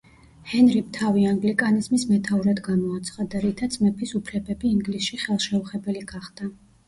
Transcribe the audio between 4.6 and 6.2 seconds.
ინგლისში ხელშეუხებელი